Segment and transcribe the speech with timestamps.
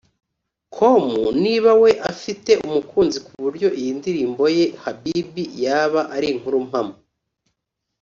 [0.75, 1.05] com
[1.43, 6.95] niba we afite umukunzi ku buryo iyi ndirimbo ye 'Habibi' yaba ari inkuru mpamo